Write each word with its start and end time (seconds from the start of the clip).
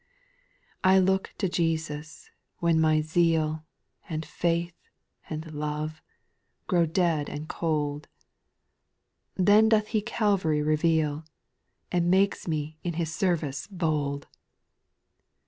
7. 0.83 0.95
I 0.95 0.97
look 0.97 1.31
to 1.37 1.47
Jesus, 1.47 2.31
when 2.57 2.81
my 2.81 3.01
zeal, 3.01 3.63
And 4.09 4.25
faith, 4.25 4.73
and 5.29 5.53
love, 5.53 6.01
grow 6.65 6.87
dead 6.87 7.29
and 7.29 7.47
cold; 7.47 8.07
Then 9.35 9.69
doth 9.69 9.89
He 9.89 10.01
Calvary 10.01 10.63
reveal, 10.63 11.23
And 11.91 12.09
makes 12.09 12.47
me 12.47 12.79
in 12.83 12.93
His 12.95 13.13
service 13.13 13.67
bold. 13.67 14.25